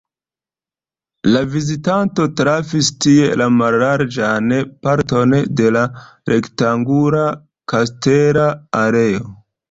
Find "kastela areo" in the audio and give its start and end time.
7.75-9.29